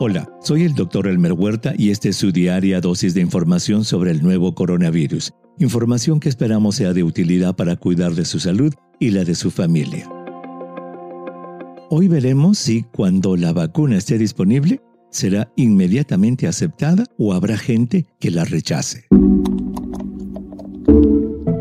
Hola, 0.00 0.30
soy 0.40 0.62
el 0.62 0.76
doctor 0.76 1.08
Elmer 1.08 1.32
Huerta 1.32 1.74
y 1.76 1.90
esta 1.90 2.08
es 2.08 2.14
su 2.14 2.30
diaria 2.30 2.80
dosis 2.80 3.14
de 3.14 3.20
información 3.20 3.84
sobre 3.84 4.12
el 4.12 4.22
nuevo 4.22 4.54
coronavirus. 4.54 5.32
Información 5.58 6.20
que 6.20 6.28
esperamos 6.28 6.76
sea 6.76 6.92
de 6.92 7.02
utilidad 7.02 7.56
para 7.56 7.74
cuidar 7.74 8.14
de 8.14 8.24
su 8.24 8.38
salud 8.38 8.72
y 9.00 9.10
la 9.10 9.24
de 9.24 9.34
su 9.34 9.50
familia. 9.50 10.08
Hoy 11.90 12.06
veremos 12.06 12.58
si 12.58 12.84
cuando 12.84 13.36
la 13.36 13.52
vacuna 13.52 13.96
esté 13.96 14.18
disponible, 14.18 14.80
será 15.10 15.50
inmediatamente 15.56 16.46
aceptada 16.46 17.02
o 17.18 17.34
habrá 17.34 17.58
gente 17.58 18.06
que 18.20 18.30
la 18.30 18.44
rechace. 18.44 19.08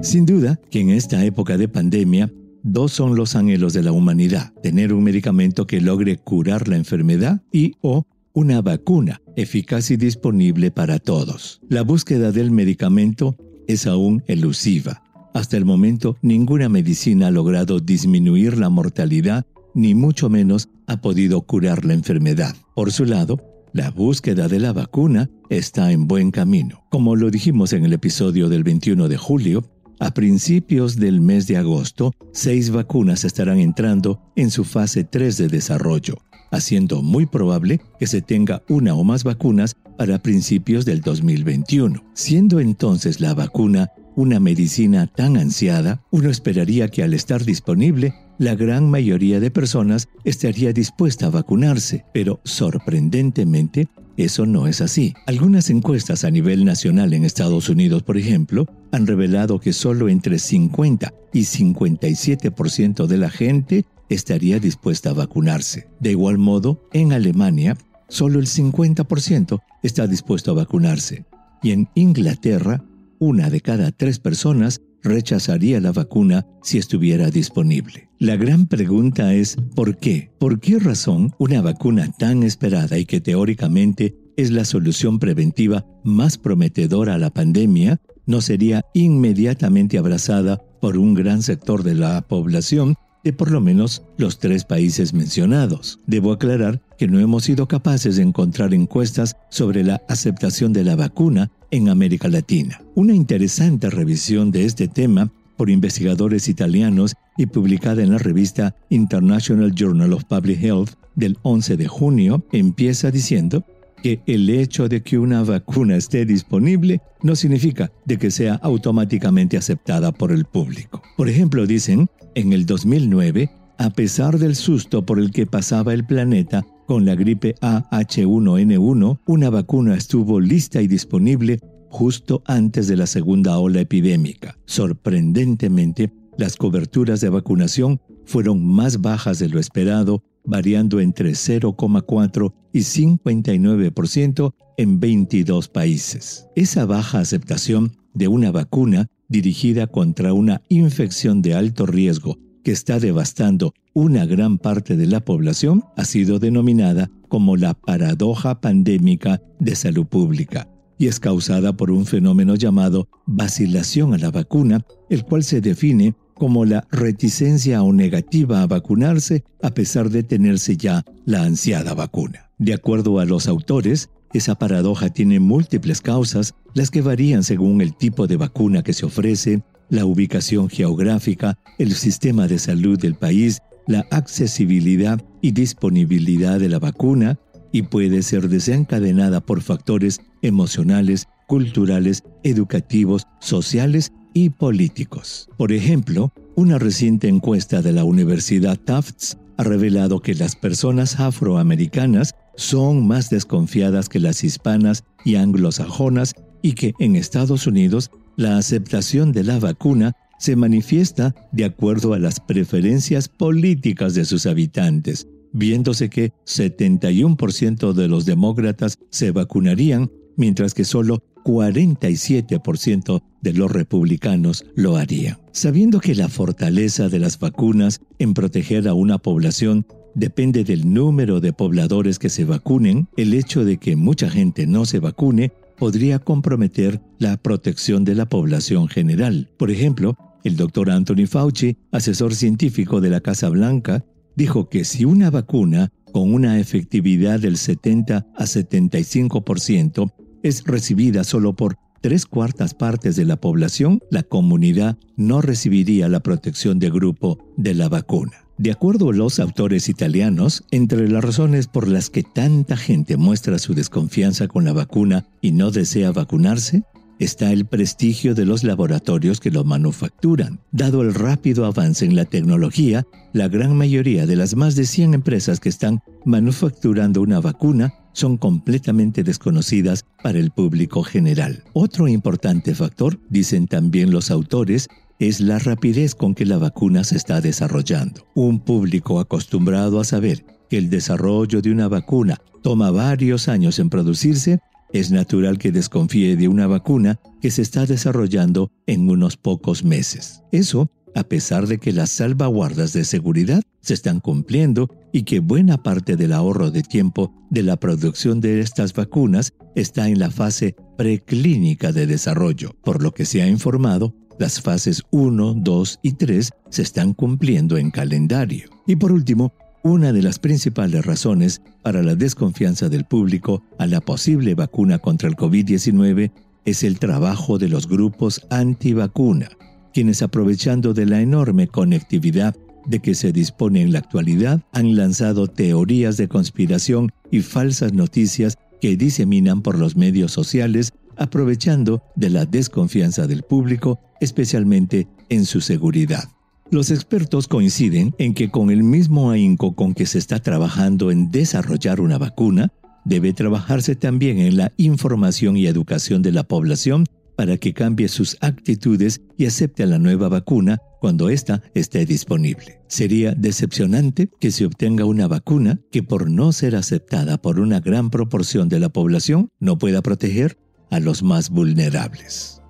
Sin 0.04 0.28
duda 0.28 0.60
que 0.70 0.82
en 0.82 0.92
esta 0.92 1.26
época 1.26 1.58
de 1.58 1.70
pandemia, 1.70 2.32
dos 2.62 2.92
son 2.92 3.16
los 3.16 3.36
anhelos 3.36 3.74
de 3.74 3.82
la 3.82 3.94
humanidad, 3.94 4.54
tener 4.62 4.94
un 4.94 5.04
medicamento 5.04 5.66
que 5.66 5.82
logre 5.82 6.18
curar 6.18 6.68
la 6.68 6.76
enfermedad 6.76 7.42
y 7.52 7.74
o 7.82 8.06
una 8.38 8.62
vacuna 8.62 9.20
eficaz 9.36 9.90
y 9.90 9.98
disponible 9.98 10.70
para 10.70 11.00
todos. 11.00 11.60
La 11.70 11.82
búsqueda 11.82 12.32
del 12.32 12.52
medicamento 12.52 13.36
es 13.68 13.88
aún 13.88 14.22
elusiva. 14.28 15.02
Hasta 15.34 15.58
el 15.58 15.66
momento, 15.66 16.18
ninguna 16.22 16.70
medicina 16.70 17.28
ha 17.28 17.32
logrado 17.32 17.80
disminuir 17.80 18.60
la 18.60 18.70
mortalidad, 18.70 19.48
ni 19.74 19.96
mucho 19.96 20.30
menos 20.30 20.70
ha 20.86 21.02
podido 21.02 21.42
curar 21.42 21.84
la 21.84 21.96
enfermedad. 21.96 22.56
Por 22.76 22.92
su 22.92 23.06
lado, 23.06 23.42
la 23.74 23.90
búsqueda 23.90 24.48
de 24.48 24.60
la 24.60 24.72
vacuna 24.72 25.32
está 25.50 25.92
en 25.92 26.06
buen 26.08 26.30
camino. 26.30 26.84
Como 26.92 27.16
lo 27.16 27.32
dijimos 27.32 27.74
en 27.74 27.86
el 27.86 27.94
episodio 27.94 28.50
del 28.50 28.64
21 28.64 29.08
de 29.08 29.18
julio, 29.18 29.64
a 30.00 30.14
principios 30.14 30.98
del 30.98 31.22
mes 31.22 31.48
de 31.48 31.58
agosto, 31.58 32.14
seis 32.34 32.70
vacunas 32.70 33.26
estarán 33.26 33.58
entrando 33.58 34.22
en 34.36 34.52
su 34.52 34.64
fase 34.64 35.06
3 35.06 35.38
de 35.38 35.48
desarrollo 35.48 36.20
haciendo 36.52 37.02
muy 37.02 37.26
probable 37.26 37.82
que 38.00 38.08
se 38.08 38.22
tenga 38.22 38.64
una 38.70 38.96
o 38.96 39.04
más 39.04 39.24
vacunas 39.24 39.76
para 39.98 40.20
principios 40.20 40.86
del 40.86 41.02
2021. 41.02 42.04
Siendo 42.14 42.60
entonces 42.60 43.20
la 43.20 43.34
vacuna 43.34 43.92
una 44.16 44.40
medicina 44.40 45.06
tan 45.06 45.38
ansiada, 45.38 46.02
uno 46.10 46.30
esperaría 46.30 46.88
que 46.88 47.04
al 47.04 47.14
estar 47.14 47.46
disponible, 47.46 48.16
la 48.40 48.56
gran 48.56 48.90
mayoría 48.90 49.40
de 49.40 49.52
personas 49.52 50.10
estaría 50.24 50.74
dispuesta 50.74 51.28
a 51.28 51.30
vacunarse, 51.30 52.04
pero 52.14 52.40
sorprendentemente, 52.44 53.88
eso 54.18 54.48
no 54.48 54.68
es 54.68 54.82
así. 54.82 55.14
Algunas 55.28 55.70
encuestas 55.70 56.24
a 56.24 56.32
nivel 56.32 56.66
nacional 56.66 57.14
en 57.14 57.26
Estados 57.26 57.70
Unidos, 57.70 58.02
por 58.02 58.18
ejemplo, 58.18 58.66
han 58.92 59.06
revelado 59.06 59.60
que 59.60 59.72
solo 59.72 60.10
entre 60.10 60.40
50 60.40 61.14
y 61.32 61.42
57% 61.42 63.06
de 63.06 63.18
la 63.18 63.30
gente 63.30 63.86
estaría 64.10 64.60
dispuesta 64.60 65.12
a 65.12 65.14
vacunarse. 65.14 65.88
De 66.00 66.12
igual 66.12 66.38
modo, 66.38 66.88
en 66.94 67.14
Alemania, 67.14 67.78
solo 68.10 68.40
el 68.40 68.48
50% 68.48 69.60
está 69.84 70.08
dispuesto 70.08 70.52
a 70.52 70.56
vacunarse. 70.56 71.26
Y 71.62 71.72
en 71.72 71.90
Inglaterra, 71.96 72.84
una 73.20 73.50
de 73.50 73.62
cada 73.62 73.92
tres 73.92 74.20
personas 74.20 74.82
rechazaría 75.04 75.80
la 75.80 75.92
vacuna 75.92 76.46
si 76.62 76.78
estuviera 76.78 77.30
disponible. 77.30 78.10
La 78.20 78.36
gran 78.36 78.68
pregunta 78.68 79.34
es 79.34 79.58
¿por 79.76 79.98
qué? 79.98 80.32
¿Por 80.40 80.60
qué 80.60 80.80
razón 80.80 81.34
una 81.38 81.62
vacuna 81.62 82.12
tan 82.18 82.44
esperada 82.44 82.98
y 82.98 83.06
que 83.06 83.22
teóricamente 83.22 84.16
es 84.38 84.52
la 84.52 84.66
solución 84.66 85.20
preventiva 85.20 85.86
más 86.04 86.38
prometedora 86.38 87.16
a 87.16 87.18
la 87.18 87.32
pandemia 87.32 88.00
no 88.26 88.42
sería 88.42 88.84
inmediatamente 88.94 89.98
abrazada 89.98 90.62
por 90.82 90.98
un 90.98 91.14
gran 91.14 91.42
sector 91.42 91.84
de 91.84 91.96
la 91.96 92.22
población 92.22 92.96
de 93.28 93.34
por 93.34 93.52
lo 93.52 93.60
menos 93.60 94.04
los 94.16 94.40
tres 94.40 94.64
países 94.64 95.14
mencionados. 95.14 96.00
Debo 96.08 96.32
aclarar 96.32 96.82
que 96.98 97.10
no 97.10 97.20
hemos 97.20 97.44
sido 97.44 97.68
capaces 97.68 98.16
de 98.16 98.24
encontrar 98.24 98.74
encuestas 98.74 99.36
sobre 99.50 99.84
la 99.84 100.02
aceptación 100.08 100.72
de 100.72 100.86
la 100.86 100.96
vacuna 100.96 101.52
en 101.70 101.90
América 101.90 102.30
Latina. 102.30 102.82
Una 102.96 103.14
interesante 103.14 103.90
revisión 103.90 104.50
de 104.52 104.64
este 104.64 104.88
tema 104.88 105.30
por 105.58 105.70
investigadores 105.70 106.48
italianos 106.48 107.16
y 107.36 107.48
publicada 107.48 108.02
en 108.02 108.12
la 108.12 108.18
revista 108.18 108.74
International 108.88 109.74
Journal 109.76 110.14
of 110.14 110.24
Public 110.24 110.64
Health 110.64 110.92
del 111.16 111.38
11 111.42 111.76
de 111.76 111.88
junio 111.90 112.46
empieza 112.54 113.12
diciendo 113.12 113.66
que 114.02 114.22
el 114.26 114.50
hecho 114.50 114.88
de 114.88 115.02
que 115.02 115.18
una 115.18 115.44
vacuna 115.44 115.98
esté 115.98 116.26
disponible 116.26 117.02
no 117.24 117.36
significa 117.36 117.92
de 118.06 118.18
que 118.18 118.32
sea 118.32 118.56
automáticamente 118.56 119.58
aceptada 119.58 120.12
por 120.12 120.32
el 120.32 120.46
público. 120.46 121.02
Por 121.18 121.30
ejemplo, 121.30 121.66
dicen, 121.66 122.08
en 122.38 122.54
el 122.54 122.68
2009, 122.68 123.50
a 123.80 123.90
pesar 123.90 124.38
del 124.38 124.56
susto 124.56 125.04
por 125.04 125.18
el 125.18 125.32
que 125.32 125.48
pasaba 125.48 125.96
el 125.96 126.06
planeta 126.06 126.64
con 126.86 127.04
la 127.04 127.16
gripe 127.16 127.56
AH1N1, 127.62 129.22
una 129.26 129.50
vacuna 129.50 129.96
estuvo 129.96 130.40
lista 130.40 130.80
y 130.84 130.88
disponible 130.88 131.60
justo 131.90 132.44
antes 132.46 132.88
de 132.88 132.96
la 132.96 133.08
segunda 133.08 133.58
ola 133.58 133.82
epidémica. 133.82 134.56
Sorprendentemente, 134.66 136.14
las 136.38 136.58
coberturas 136.58 137.22
de 137.22 137.30
vacunación 137.30 138.00
fueron 138.26 138.64
más 138.64 139.02
bajas 139.02 139.40
de 139.40 139.50
lo 139.50 139.60
esperado 139.60 140.22
variando 140.46 141.00
entre 141.00 141.32
0,4 141.32 142.54
y 142.72 142.80
59% 142.82 144.54
en 144.78 145.00
22 145.00 145.70
países. 145.70 146.46
Esa 146.56 146.86
baja 146.86 147.18
aceptación 147.18 147.98
de 148.14 148.28
una 148.28 148.52
vacuna 148.52 149.08
dirigida 149.28 149.88
contra 149.88 150.34
una 150.34 150.62
infección 150.70 151.42
de 151.42 151.54
alto 151.54 151.86
riesgo 151.86 152.38
que 152.64 152.72
está 152.72 153.00
devastando 153.00 153.74
una 153.94 154.26
gran 154.26 154.58
parte 154.58 154.96
de 154.96 155.08
la 155.08 155.22
población 155.22 155.84
ha 155.96 156.06
sido 156.06 156.40
denominada 156.40 157.10
como 157.30 157.58
la 157.58 157.74
paradoja 157.74 158.62
pandémica 158.62 159.42
de 159.60 159.76
salud 159.76 160.06
pública 160.06 160.68
y 160.98 161.08
es 161.08 161.20
causada 161.20 161.78
por 161.78 161.92
un 161.92 162.06
fenómeno 162.06 162.56
llamado 162.56 163.08
vacilación 163.26 164.14
a 164.14 164.18
la 164.18 164.32
vacuna, 164.32 164.86
el 165.10 165.24
cual 165.24 165.44
se 165.44 165.62
define 165.62 166.16
como 166.34 166.66
la 166.66 166.88
reticencia 166.92 167.82
o 167.84 167.94
negativa 167.94 168.62
a 168.62 168.68
vacunarse 168.68 169.44
a 169.62 169.72
pesar 169.72 170.10
de 170.10 170.24
tenerse 170.24 170.78
ya 170.78 171.04
la 171.26 171.44
ansiada 171.44 171.94
vacuna. 171.94 172.52
De 172.58 172.74
acuerdo 172.74 173.20
a 173.20 173.26
los 173.26 173.48
autores, 173.48 174.10
esa 174.34 174.56
paradoja 174.56 175.10
tiene 175.10 175.40
múltiples 175.40 176.02
causas, 176.02 176.54
las 176.74 176.92
que 176.92 177.02
varían 177.02 177.44
según 177.44 177.82
el 177.82 177.96
tipo 177.96 178.28
de 178.28 178.38
vacuna 178.38 178.84
que 178.84 178.94
se 178.94 179.06
ofrece, 179.06 179.62
la 179.90 180.06
ubicación 180.06 180.70
geográfica, 180.70 181.58
el 181.78 181.94
sistema 181.94 182.48
de 182.48 182.60
salud 182.60 183.00
del 183.00 183.16
país, 183.16 183.60
la 183.88 184.06
accesibilidad 184.12 185.24
y 185.42 185.52
disponibilidad 185.52 186.60
de 186.60 186.70
la 186.70 186.80
vacuna, 186.80 187.40
y 187.72 187.84
puede 187.84 188.22
ser 188.22 188.50
desencadenada 188.50 189.42
por 189.42 189.62
factores 189.62 190.22
emocionales, 190.42 191.28
culturales, 191.48 192.24
educativos, 192.44 193.24
sociales 193.40 194.12
y 194.34 194.50
políticos. 194.50 195.50
Por 195.58 195.72
ejemplo, 195.72 196.32
una 196.56 196.78
reciente 196.78 197.28
encuesta 197.28 197.82
de 197.82 197.94
la 197.94 198.04
Universidad 198.04 198.78
Tufts 198.78 199.38
ha 199.58 199.64
revelado 199.64 200.20
que 200.20 200.36
las 200.36 200.56
personas 200.56 201.20
afroamericanas 201.20 202.36
son 202.58 203.08
más 203.08 203.30
desconfiadas 203.30 204.10
que 204.10 204.20
las 204.20 204.44
hispanas 204.44 205.06
y 205.24 205.36
anglosajonas 205.36 206.34
y 206.62 206.74
que 206.74 206.94
en 207.00 207.16
Estados 207.16 207.68
Unidos 207.68 208.12
la 208.36 208.58
aceptación 208.58 209.32
de 209.32 209.44
la 209.44 209.60
vacuna 209.60 210.14
se 210.40 210.56
manifiesta 210.56 211.34
de 211.52 211.66
acuerdo 211.66 212.14
a 212.14 212.20
las 212.20 212.40
preferencias 212.40 213.30
políticas 213.30 214.14
de 214.14 214.26
sus 214.26 214.46
habitantes, 214.46 215.28
viéndose 215.54 216.10
que 216.10 216.34
71% 216.46 217.94
de 217.94 218.08
los 218.08 218.26
demócratas 218.26 219.00
se 219.10 219.32
vacunarían, 219.32 220.12
mientras 220.36 220.74
que 220.74 220.84
solo 220.84 221.24
47% 221.44 223.22
de 223.42 223.54
los 223.54 223.72
republicanos 223.72 224.66
lo 224.76 224.98
harían. 224.98 225.38
Sabiendo 225.54 226.00
que 226.00 226.14
la 226.14 226.28
fortaleza 226.28 227.08
de 227.10 227.20
las 227.20 227.40
vacunas 227.40 228.02
en 228.20 228.34
proteger 228.34 228.88
a 228.88 228.94
una 228.94 229.18
población 229.18 229.86
depende 230.16 230.64
del 230.64 230.94
número 230.94 231.40
de 231.40 231.54
pobladores 231.54 232.20
que 232.20 232.30
se 232.30 232.46
vacunen, 232.46 233.08
el 233.18 233.34
hecho 233.34 233.66
de 233.66 233.78
que 233.78 233.96
mucha 233.96 234.30
gente 234.30 234.68
no 234.68 234.86
se 234.86 235.00
vacune 235.00 235.52
podría 235.78 236.20
comprometer 236.20 237.02
la 237.20 237.38
protección 237.38 238.04
de 238.04 238.16
la 238.16 238.28
población 238.28 238.88
general. 238.88 239.50
Por 239.58 239.72
ejemplo, 239.72 240.18
el 240.44 240.56
doctor 240.56 240.90
Anthony 240.90 241.28
Fauci, 241.28 241.78
asesor 241.92 242.34
científico 242.34 243.02
de 243.02 243.10
la 243.10 243.22
Casa 243.22 243.50
Blanca, 243.50 244.04
dijo 244.36 244.70
que 244.70 244.86
si 244.86 245.06
una 245.06 245.30
vacuna 245.30 245.90
con 246.12 246.34
una 246.34 246.60
efectividad 246.60 247.40
del 247.40 247.58
70 247.58 248.26
a 248.36 248.44
75% 248.44 250.12
es 250.44 250.64
recibida 250.64 251.24
solo 251.24 251.56
por 251.56 251.76
tres 252.02 252.26
cuartas 252.26 252.74
partes 252.74 253.16
de 253.16 253.26
la 253.26 253.36
población, 253.38 254.00
la 254.10 254.24
comunidad 254.24 254.98
no 255.16 255.42
recibiría 255.42 256.08
la 256.08 256.22
protección 256.22 256.80
de 256.80 256.90
grupo 256.90 257.38
de 257.58 257.74
la 257.74 257.90
vacuna. 257.90 258.47
De 258.58 258.72
acuerdo 258.72 259.12
a 259.12 259.14
los 259.14 259.40
autores 259.40 259.88
italianos, 259.88 260.64
entre 260.72 261.08
las 261.08 261.24
razones 261.24 261.68
por 261.68 261.88
las 261.88 262.10
que 262.10 262.24
tanta 262.24 262.76
gente 262.76 263.16
muestra 263.16 263.60
su 263.60 263.76
desconfianza 263.76 264.48
con 264.48 264.66
la 264.66 264.74
vacuna 264.74 265.26
y 265.42 265.52
no 265.52 265.70
desea 265.70 266.12
vacunarse, 266.12 266.82
está 267.20 267.52
el 267.52 267.66
prestigio 267.66 268.34
de 268.34 268.46
los 268.46 268.64
laboratorios 268.64 269.40
que 269.40 269.52
lo 269.52 269.64
manufacturan. 269.64 270.60
Dado 270.72 271.04
el 271.04 271.14
rápido 271.14 271.66
avance 271.66 272.06
en 272.06 272.16
la 272.16 272.26
tecnología, 272.26 273.06
la 273.32 273.48
gran 273.48 273.76
mayoría 273.76 274.26
de 274.26 274.36
las 274.36 274.56
más 274.56 274.76
de 274.76 274.86
100 274.86 275.14
empresas 275.14 275.60
que 275.60 275.70
están 275.70 276.02
manufacturando 276.26 277.22
una 277.22 277.40
vacuna 277.40 277.94
son 278.14 278.38
completamente 278.38 279.24
desconocidas 279.24 280.04
para 280.24 280.40
el 280.40 280.50
público 280.50 281.04
general. 281.04 281.64
Otro 281.74 282.08
importante 282.08 282.74
factor, 282.74 283.20
dicen 283.30 283.68
también 283.68 284.10
los 284.10 284.32
autores, 284.32 284.88
es 285.20 285.40
la 285.40 285.60
rapidez 285.60 286.16
con 286.16 286.36
que 286.36 286.46
la 286.46 286.58
vacuna 286.58 287.04
se 287.04 287.18
está 287.18 287.42
desarrollando. 287.42 288.28
Un 288.36 288.60
público 288.60 289.20
acostumbrado 289.20 290.00
a 290.00 290.04
saber 290.04 290.46
que 290.70 290.78
el 290.78 290.90
desarrollo 290.90 291.62
de 291.62 291.72
una 291.72 291.88
vacuna 291.88 292.42
toma 292.62 292.92
varios 292.92 293.48
años 293.48 293.80
en 293.80 293.90
producirse, 293.90 294.60
es 294.94 295.12
natural 295.12 295.58
que 295.58 295.72
desconfíe 295.72 296.36
de 296.36 296.48
una 296.48 296.68
vacuna 296.68 297.20
que 297.42 297.52
se 297.52 297.62
está 297.62 297.86
desarrollando 297.86 298.72
en 298.86 299.10
unos 299.10 299.38
pocos 299.38 299.84
meses. 299.84 300.44
Eso 300.52 300.90
a 301.18 301.24
pesar 301.24 301.66
de 301.66 301.80
que 301.80 301.94
las 301.94 302.12
salvaguardas 302.12 302.94
de 302.94 303.04
seguridad 303.04 303.64
se 303.82 303.96
están 303.96 304.20
cumpliendo 304.20 304.90
y 305.12 305.24
que 305.24 305.40
buena 305.40 305.82
parte 305.82 306.16
del 306.16 306.32
ahorro 306.32 306.70
de 306.70 306.84
tiempo 306.84 307.34
de 307.50 307.64
la 307.64 307.78
producción 307.78 308.40
de 308.40 308.60
estas 308.60 308.94
vacunas 308.94 309.54
está 309.76 310.10
en 310.10 310.20
la 310.20 310.30
fase 310.30 310.76
preclínica 310.96 311.92
de 311.92 312.06
desarrollo, 312.06 312.76
por 312.84 313.02
lo 313.02 313.14
que 313.14 313.26
se 313.26 313.42
ha 313.42 313.48
informado 313.48 314.14
las 314.40 314.62
fases 314.62 315.04
1, 315.12 315.56
2 315.58 316.00
y 316.02 316.12
3 316.14 316.52
se 316.70 316.82
están 316.82 317.14
cumpliendo 317.14 317.78
en 317.78 317.92
calendario. 317.92 318.70
Y 318.86 318.96
por 318.96 319.12
último, 319.12 319.54
una 319.84 320.12
de 320.12 320.22
las 320.22 320.40
principales 320.40 321.06
razones 321.06 321.62
para 321.82 322.04
la 322.04 322.16
desconfianza 322.16 322.90
del 322.90 323.06
público 323.06 323.64
a 323.78 323.88
la 323.88 324.02
posible 324.02 324.56
vacuna 324.56 325.00
contra 325.00 325.30
el 325.30 325.36
COVID-19 325.36 326.32
es 326.66 326.84
el 326.84 327.00
trabajo 327.00 327.58
de 327.58 327.70
los 327.70 327.88
grupos 327.88 328.46
antivacuna, 328.50 329.50
quienes 329.94 330.22
aprovechando 330.22 330.94
de 330.94 331.06
la 331.06 331.22
enorme 331.22 331.68
conectividad 331.68 332.56
de 332.86 333.00
que 333.00 333.16
se 333.16 333.32
dispone 333.32 333.82
en 333.82 333.94
la 333.94 334.00
actualidad, 334.00 334.62
han 334.74 334.96
lanzado 334.96 335.48
teorías 335.48 336.18
de 336.18 336.28
conspiración 336.28 337.12
y 337.32 337.42
falsas 337.42 337.94
noticias 337.94 338.58
que 338.82 338.98
diseminan 338.98 339.62
por 339.62 339.78
los 339.78 339.96
medios 339.96 340.32
sociales 340.32 340.94
aprovechando 341.18 342.04
de 342.16 342.30
la 342.30 342.46
desconfianza 342.46 343.28
del 343.28 343.44
público, 343.44 344.00
especialmente 344.20 345.08
en 345.30 345.46
su 345.46 345.62
seguridad. 345.62 346.24
Los 346.70 346.92
expertos 346.92 347.48
coinciden 347.48 348.14
en 348.18 348.34
que 348.34 348.50
con 348.50 348.72
el 348.72 348.84
mismo 348.84 349.32
ahínco 349.32 349.74
con 349.74 349.94
que 349.94 350.06
se 350.06 350.18
está 350.18 350.40
trabajando 350.40 351.12
en 351.12 351.32
desarrollar 351.32 352.02
una 352.02 352.18
vacuna, 352.18 352.74
debe 353.06 353.32
trabajarse 353.32 353.96
también 353.96 354.40
en 354.40 354.58
la 354.58 354.74
información 354.76 355.56
y 355.56 355.66
educación 355.66 356.22
de 356.22 356.34
la 356.34 356.44
población 356.44 357.06
para 357.38 357.58
que 357.58 357.74
cambie 357.74 358.10
sus 358.10 358.36
actitudes 358.42 359.22
y 359.38 359.46
acepte 359.46 359.86
la 359.86 360.00
nueva 360.00 360.28
vacuna 360.28 360.82
cuando 361.00 361.30
ésta 361.30 361.62
esté 361.74 362.06
disponible. 362.06 362.82
Sería 362.88 363.34
decepcionante 363.34 364.30
que 364.40 364.52
se 364.52 364.66
obtenga 364.66 365.06
una 365.06 365.28
vacuna 365.28 365.80
que 365.92 366.04
por 366.04 366.30
no 366.30 366.52
ser 366.52 366.76
aceptada 366.76 367.38
por 367.38 367.60
una 367.60 367.80
gran 367.80 368.10
proporción 368.10 368.68
de 368.68 368.80
la 368.80 368.90
población 368.90 369.50
no 369.60 369.78
pueda 369.78 370.02
proteger 370.02 370.58
a 370.90 371.00
los 371.00 371.24
más 371.24 371.50
vulnerables. 371.50 372.62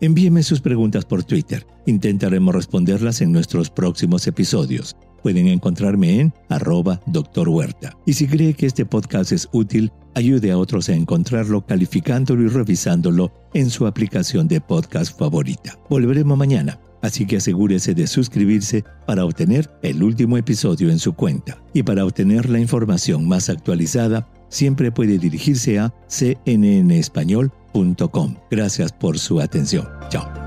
Envíeme 0.00 0.44
sus 0.44 0.60
preguntas 0.60 1.04
por 1.04 1.24
Twitter. 1.24 1.66
Intentaremos 1.86 2.54
responderlas 2.54 3.20
en 3.20 3.32
nuestros 3.32 3.68
próximos 3.68 4.26
episodios. 4.28 4.96
Pueden 5.22 5.48
encontrarme 5.48 6.20
en 6.20 6.32
arroba 6.48 7.00
Dr. 7.06 7.48
Huerta. 7.48 7.96
Y 8.06 8.12
si 8.12 8.28
cree 8.28 8.54
que 8.54 8.66
este 8.66 8.86
podcast 8.86 9.32
es 9.32 9.48
útil, 9.52 9.90
ayude 10.14 10.52
a 10.52 10.58
otros 10.58 10.88
a 10.88 10.94
encontrarlo 10.94 11.66
calificándolo 11.66 12.44
y 12.44 12.48
revisándolo 12.48 13.32
en 13.54 13.70
su 13.70 13.86
aplicación 13.86 14.46
de 14.46 14.60
podcast 14.60 15.18
favorita. 15.18 15.76
Volveremos 15.90 16.38
mañana, 16.38 16.78
así 17.02 17.26
que 17.26 17.38
asegúrese 17.38 17.94
de 17.94 18.06
suscribirse 18.06 18.84
para 19.06 19.24
obtener 19.24 19.68
el 19.82 20.02
último 20.02 20.36
episodio 20.36 20.90
en 20.90 20.98
su 20.98 21.14
cuenta. 21.14 21.56
Y 21.72 21.82
para 21.82 22.04
obtener 22.04 22.48
la 22.48 22.60
información 22.60 23.26
más 23.28 23.50
actualizada, 23.50 24.28
siempre 24.48 24.92
puede 24.92 25.18
dirigirse 25.18 25.78
a 25.78 25.92
cnnespañol.com. 26.08 28.34
Gracias 28.50 28.92
por 28.92 29.18
su 29.18 29.40
atención. 29.40 29.88
Chao. 30.10 30.37